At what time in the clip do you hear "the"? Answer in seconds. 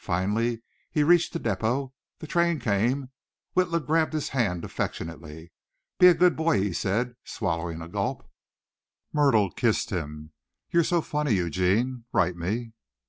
1.32-1.38, 2.18-2.26